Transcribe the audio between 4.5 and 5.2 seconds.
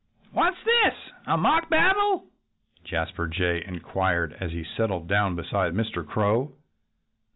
he settled